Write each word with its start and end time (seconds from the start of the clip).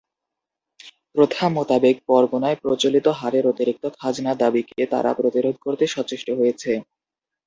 প্রথা 1.15 1.45
মোতাবেক 1.49 1.95
পরগনায় 2.07 2.57
প্রচলিত 2.61 3.07
হারের 3.19 3.45
অতিরিক্ত 3.47 3.83
খাজনা 3.97 4.33
দাবিকে 4.35 4.81
তারা 4.93 5.11
প্রতিরোধ 5.19 5.55
করতে 5.65 5.85
সচেষ্ট 5.87 6.27
হয়েছে। 6.39 6.71